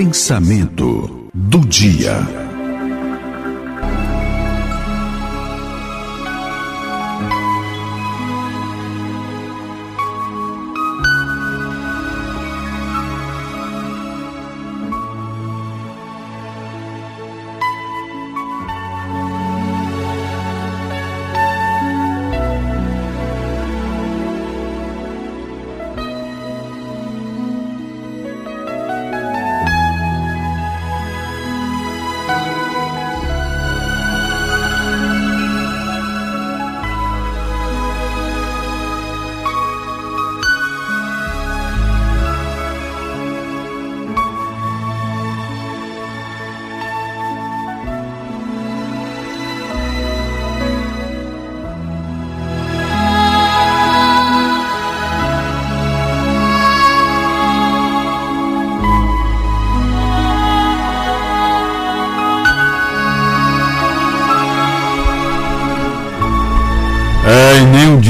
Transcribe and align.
Pensamento 0.00 1.28
do 1.34 1.58
dia. 1.58 2.49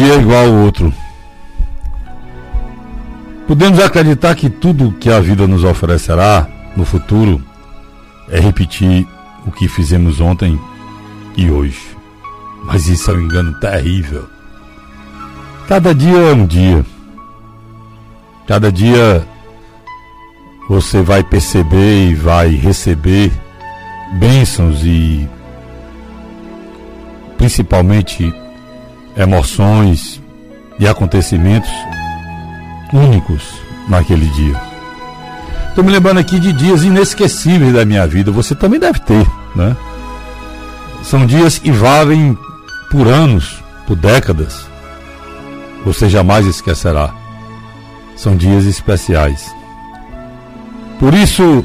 Dia 0.00 0.14
igual 0.14 0.46
ao 0.46 0.54
outro. 0.54 0.94
Podemos 3.46 3.78
acreditar 3.80 4.34
que 4.34 4.48
tudo 4.48 4.92
que 4.92 5.10
a 5.10 5.20
vida 5.20 5.46
nos 5.46 5.62
oferecerá 5.62 6.48
no 6.74 6.86
futuro 6.86 7.42
é 8.30 8.40
repetir 8.40 9.06
o 9.46 9.50
que 9.50 9.68
fizemos 9.68 10.18
ontem 10.18 10.58
e 11.36 11.50
hoje. 11.50 11.82
Mas 12.64 12.88
isso 12.88 13.10
é 13.10 13.14
um 13.14 13.20
engano 13.20 13.52
terrível. 13.60 14.26
Cada 15.68 15.94
dia 15.94 16.16
é 16.16 16.32
um 16.32 16.46
dia. 16.46 16.82
Cada 18.46 18.72
dia 18.72 19.26
você 20.66 21.02
vai 21.02 21.22
perceber 21.22 22.08
e 22.08 22.14
vai 22.14 22.54
receber 22.54 23.30
bênçãos 24.14 24.82
e 24.82 25.28
principalmente 27.36 28.32
emoções 29.20 30.20
e 30.78 30.88
acontecimentos 30.88 31.70
únicos 32.92 33.42
naquele 33.88 34.26
dia. 34.30 34.60
Estou 35.68 35.84
me 35.84 35.92
lembrando 35.92 36.18
aqui 36.18 36.40
de 36.40 36.52
dias 36.52 36.82
inesquecíveis 36.82 37.72
da 37.72 37.84
minha 37.84 38.06
vida. 38.06 38.32
Você 38.32 38.54
também 38.54 38.80
deve 38.80 38.98
ter, 39.00 39.26
né? 39.54 39.76
São 41.02 41.26
dias 41.26 41.58
que 41.58 41.70
valem 41.70 42.36
por 42.90 43.06
anos, 43.06 43.62
por 43.86 43.96
décadas. 43.96 44.68
Você 45.84 46.08
jamais 46.08 46.46
esquecerá. 46.46 47.14
São 48.16 48.36
dias 48.36 48.64
especiais. 48.64 49.54
Por 50.98 51.14
isso, 51.14 51.64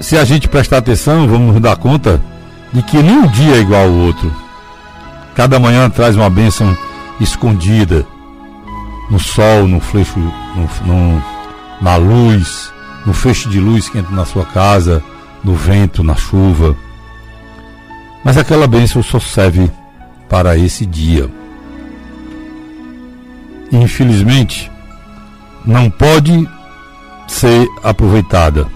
se 0.00 0.16
a 0.16 0.24
gente 0.24 0.48
prestar 0.48 0.78
atenção, 0.78 1.28
vamos 1.28 1.52
nos 1.52 1.62
dar 1.62 1.76
conta 1.76 2.20
de 2.72 2.82
que 2.82 3.00
nenhum 3.00 3.26
dia 3.28 3.56
é 3.56 3.60
igual 3.60 3.82
ao 3.82 3.92
outro. 3.92 4.47
Cada 5.38 5.60
manhã 5.60 5.88
traz 5.88 6.16
uma 6.16 6.28
bênção 6.28 6.76
escondida 7.20 8.04
no 9.08 9.20
sol, 9.20 9.68
no 9.68 9.78
flecho, 9.78 10.18
no, 10.18 10.68
no, 10.84 11.22
na 11.80 11.94
luz, 11.94 12.72
no 13.06 13.12
feixe 13.12 13.48
de 13.48 13.60
luz 13.60 13.88
que 13.88 13.98
entra 13.98 14.10
na 14.12 14.24
sua 14.24 14.44
casa, 14.44 15.00
no 15.44 15.54
vento, 15.54 16.02
na 16.02 16.16
chuva. 16.16 16.74
Mas 18.24 18.36
aquela 18.36 18.66
bênção 18.66 19.00
só 19.00 19.20
serve 19.20 19.70
para 20.28 20.58
esse 20.58 20.84
dia. 20.84 21.30
Infelizmente, 23.70 24.68
não 25.64 25.88
pode 25.88 26.48
ser 27.28 27.64
aproveitada. 27.84 28.66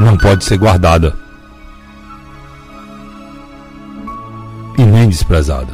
Não 0.00 0.16
pode 0.16 0.42
ser 0.42 0.58
guardada. 0.58 1.23
Desprezada. 5.14 5.72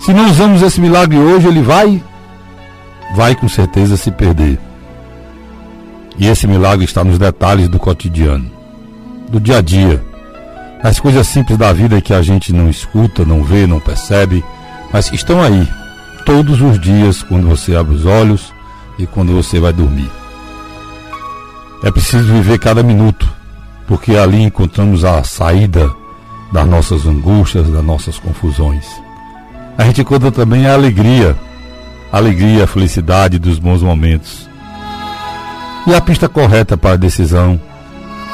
Se 0.00 0.12
não 0.12 0.30
usamos 0.30 0.62
esse 0.62 0.80
milagre 0.80 1.18
hoje, 1.18 1.48
ele 1.48 1.62
vai, 1.62 2.02
vai 3.16 3.34
com 3.34 3.48
certeza 3.48 3.96
se 3.96 4.10
perder. 4.10 4.58
E 6.16 6.28
esse 6.28 6.46
milagre 6.46 6.84
está 6.84 7.02
nos 7.02 7.18
detalhes 7.18 7.68
do 7.68 7.78
cotidiano, 7.78 8.50
do 9.28 9.40
dia 9.40 9.58
a 9.58 9.60
dia, 9.60 10.02
nas 10.82 11.00
coisas 11.00 11.26
simples 11.26 11.58
da 11.58 11.72
vida 11.72 12.00
que 12.00 12.14
a 12.14 12.22
gente 12.22 12.52
não 12.52 12.70
escuta, 12.70 13.24
não 13.24 13.42
vê, 13.42 13.66
não 13.66 13.80
percebe, 13.80 14.44
mas 14.92 15.10
que 15.10 15.16
estão 15.16 15.42
aí 15.42 15.68
todos 16.24 16.60
os 16.60 16.80
dias 16.80 17.22
quando 17.22 17.48
você 17.48 17.74
abre 17.74 17.96
os 17.96 18.06
olhos 18.06 18.52
e 18.98 19.06
quando 19.06 19.32
você 19.32 19.58
vai 19.58 19.72
dormir. 19.72 20.10
É 21.82 21.90
preciso 21.90 22.32
viver 22.32 22.58
cada 22.58 22.82
minuto, 22.82 23.28
porque 23.86 24.16
ali 24.16 24.42
encontramos 24.42 25.04
a 25.04 25.22
saída 25.24 25.92
das 26.52 26.66
nossas 26.66 27.06
angústias, 27.06 27.68
das 27.68 27.84
nossas 27.84 28.18
confusões. 28.18 28.86
A 29.76 29.84
gente 29.84 30.04
conta 30.04 30.30
também 30.30 30.66
a 30.66 30.74
alegria, 30.74 31.36
a 32.12 32.16
alegria, 32.16 32.64
a 32.64 32.66
felicidade 32.66 33.38
dos 33.38 33.58
bons 33.58 33.82
momentos. 33.82 34.48
E 35.86 35.94
a 35.94 36.00
pista 36.00 36.28
correta 36.28 36.76
para 36.76 36.94
a 36.94 36.96
decisão 36.96 37.60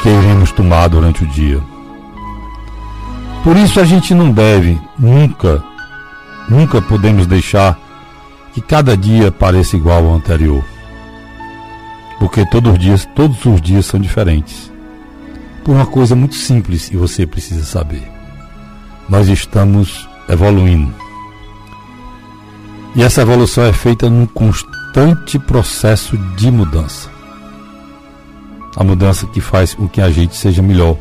que 0.02 0.08
iremos 0.08 0.52
tomar 0.52 0.88
durante 0.88 1.24
o 1.24 1.26
dia. 1.26 1.60
Por 3.44 3.56
isso 3.56 3.80
a 3.80 3.84
gente 3.84 4.14
não 4.14 4.30
deve, 4.30 4.80
nunca, 4.98 5.62
nunca 6.48 6.80
podemos 6.80 7.26
deixar 7.26 7.78
que 8.54 8.60
cada 8.60 8.96
dia 8.96 9.32
pareça 9.32 9.76
igual 9.76 10.06
ao 10.06 10.14
anterior. 10.14 10.64
Porque 12.18 12.46
todos 12.46 12.72
os 12.72 12.78
dias, 12.78 13.08
todos 13.16 13.44
os 13.44 13.60
dias 13.60 13.84
são 13.86 13.98
diferentes 13.98 14.71
por 15.64 15.74
uma 15.74 15.86
coisa 15.86 16.14
muito 16.14 16.34
simples 16.34 16.90
e 16.90 16.96
você 16.96 17.26
precisa 17.26 17.64
saber. 17.64 18.02
Nós 19.08 19.28
estamos 19.28 20.08
evoluindo. 20.28 20.92
E 22.94 23.02
essa 23.02 23.22
evolução 23.22 23.64
é 23.64 23.72
feita 23.72 24.10
num 24.10 24.26
constante 24.26 25.38
processo 25.38 26.16
de 26.36 26.50
mudança. 26.50 27.10
A 28.76 28.84
mudança 28.84 29.26
que 29.26 29.40
faz 29.40 29.74
com 29.74 29.88
que 29.88 30.00
a 30.00 30.10
gente 30.10 30.36
seja 30.36 30.62
melhor. 30.62 30.96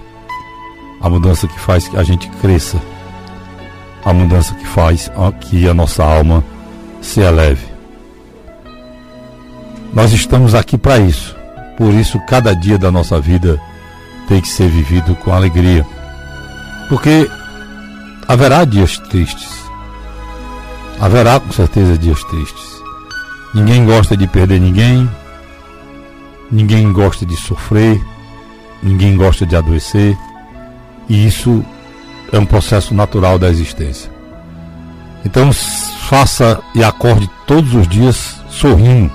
A 1.01 1.09
mudança 1.09 1.47
que 1.47 1.59
faz 1.59 1.87
que 1.87 1.97
a 1.97 2.03
gente 2.03 2.29
cresça. 2.41 2.81
A 4.05 4.13
mudança 4.13 4.53
que 4.55 4.65
faz 4.65 5.11
que 5.41 5.67
a 5.67 5.73
nossa 5.73 6.03
alma 6.03 6.43
se 7.01 7.19
eleve. 7.19 7.65
Nós 9.93 10.13
estamos 10.13 10.55
aqui 10.55 10.77
para 10.77 10.97
isso. 10.99 11.35
Por 11.77 11.93
isso, 11.93 12.19
cada 12.27 12.55
dia 12.55 12.77
da 12.77 12.91
nossa 12.91 13.19
vida 13.19 13.59
tem 14.31 14.39
que 14.39 14.47
ser 14.47 14.69
vivido 14.69 15.13
com 15.13 15.33
alegria. 15.33 15.85
Porque 16.87 17.29
haverá 18.25 18.63
dias 18.63 18.97
tristes. 18.97 19.49
Haverá 21.01 21.37
com 21.37 21.51
certeza 21.51 21.97
dias 21.97 22.23
tristes. 22.23 22.81
Ninguém 23.53 23.85
gosta 23.85 24.15
de 24.15 24.25
perder 24.27 24.61
ninguém. 24.61 25.09
Ninguém 26.49 26.93
gosta 26.93 27.25
de 27.25 27.35
sofrer. 27.35 28.01
Ninguém 28.81 29.17
gosta 29.17 29.45
de 29.45 29.53
adoecer. 29.53 30.17
E 31.09 31.27
isso 31.27 31.61
é 32.31 32.39
um 32.39 32.45
processo 32.45 32.93
natural 32.93 33.37
da 33.37 33.49
existência. 33.49 34.09
Então 35.25 35.51
faça 35.51 36.61
e 36.73 36.81
acorde 36.81 37.29
todos 37.45 37.75
os 37.75 37.85
dias 37.85 38.37
sorrindo 38.49 39.11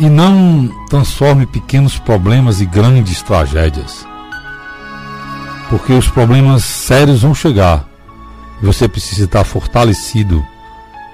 e 0.00 0.08
não 0.08 0.66
transforme 0.88 1.44
pequenos 1.44 1.98
problemas 1.98 2.60
em 2.60 2.66
grandes 2.66 3.20
tragédias. 3.20 4.06
Porque 5.68 5.92
os 5.92 6.08
problemas 6.08 6.64
sérios 6.64 7.20
vão 7.20 7.34
chegar. 7.34 7.86
Você 8.62 8.88
precisa 8.88 9.26
estar 9.26 9.44
fortalecido 9.44 10.42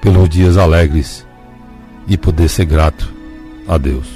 pelos 0.00 0.28
dias 0.28 0.56
alegres 0.56 1.26
e 2.06 2.16
poder 2.16 2.48
ser 2.48 2.64
grato 2.64 3.12
a 3.68 3.76
Deus. 3.76 4.15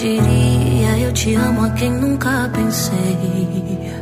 Diria 0.00 0.96
eu 1.00 1.12
te 1.12 1.34
amo 1.34 1.64
a 1.64 1.70
quem 1.70 1.90
nunca 1.90 2.48
pensei. 2.54 3.92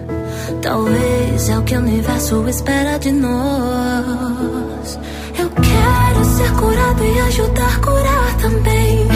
Talvez 0.60 1.48
é 1.48 1.58
o 1.58 1.62
que 1.62 1.75
o 1.75 1.78
universo 1.78 2.46
espera 2.48 2.98
de 2.98 3.12
nós. 3.12 4.98
Eu 5.38 5.48
quero 5.48 6.25
ser 6.37 6.52
curado 6.52 7.02
e 7.02 7.20
ajudar 7.20 7.75
a 7.75 7.78
curar 7.78 8.37
também. 8.37 9.06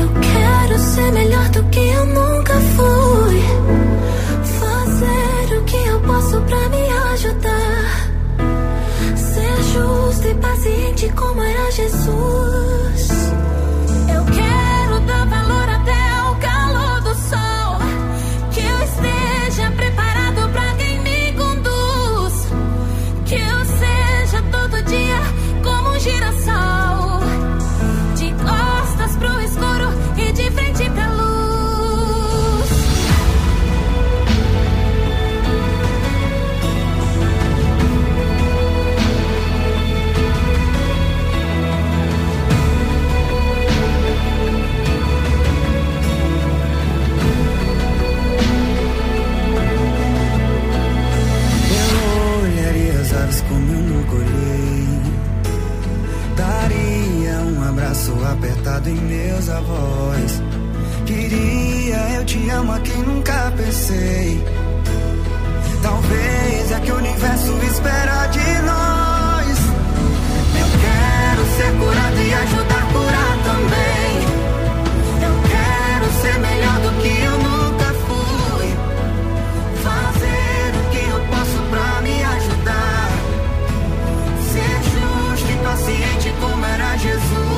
Eu 0.00 0.08
quero 0.22 0.78
ser 0.78 1.12
melhor 1.12 1.50
do 1.50 1.62
que 1.64 1.80
eu 1.80 2.06
nunca 2.06 2.54
fui. 2.54 3.42
Fazer 4.58 5.58
o 5.58 5.64
que 5.64 5.76
eu 5.76 6.00
posso 6.00 6.40
pra 6.40 6.63
Colhei, 54.06 54.88
Daria 56.36 57.38
um 57.40 57.68
abraço 57.68 58.12
apertado 58.32 58.88
em 58.88 58.96
meus 58.96 59.48
avós. 59.48 60.42
Queria 61.06 61.96
eu 62.16 62.24
te 62.24 62.50
amo 62.50 62.72
a 62.72 62.80
quem 62.80 63.02
nunca 63.02 63.52
pensei. 63.56 64.42
Talvez 65.82 66.72
é 66.72 66.80
que 66.80 66.92
o 66.92 66.96
universo 66.96 67.52
espera 67.64 68.26
de 68.26 68.62
nós. 68.62 69.03
Jesus. 87.04 87.53